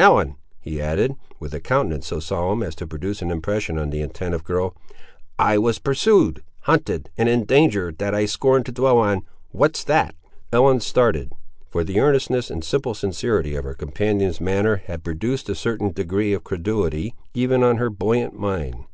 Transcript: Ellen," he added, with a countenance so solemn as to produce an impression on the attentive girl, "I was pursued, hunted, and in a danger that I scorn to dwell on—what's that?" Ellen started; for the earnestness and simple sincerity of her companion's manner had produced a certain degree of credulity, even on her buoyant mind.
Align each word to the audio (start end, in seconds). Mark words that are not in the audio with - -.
Ellen," 0.00 0.34
he 0.58 0.80
added, 0.82 1.14
with 1.38 1.54
a 1.54 1.60
countenance 1.60 2.08
so 2.08 2.18
solemn 2.18 2.60
as 2.60 2.74
to 2.74 2.88
produce 2.88 3.22
an 3.22 3.30
impression 3.30 3.78
on 3.78 3.90
the 3.90 4.02
attentive 4.02 4.42
girl, 4.42 4.74
"I 5.38 5.58
was 5.58 5.78
pursued, 5.78 6.42
hunted, 6.62 7.08
and 7.16 7.28
in 7.28 7.42
a 7.42 7.46
danger 7.46 7.94
that 7.96 8.12
I 8.12 8.26
scorn 8.26 8.64
to 8.64 8.72
dwell 8.72 8.98
on—what's 8.98 9.84
that?" 9.84 10.16
Ellen 10.52 10.80
started; 10.80 11.34
for 11.70 11.84
the 11.84 12.00
earnestness 12.00 12.50
and 12.50 12.64
simple 12.64 12.94
sincerity 12.94 13.54
of 13.54 13.62
her 13.62 13.74
companion's 13.74 14.40
manner 14.40 14.82
had 14.86 15.04
produced 15.04 15.48
a 15.48 15.54
certain 15.54 15.92
degree 15.92 16.32
of 16.32 16.42
credulity, 16.42 17.14
even 17.32 17.62
on 17.62 17.76
her 17.76 17.88
buoyant 17.88 18.36
mind. 18.36 18.86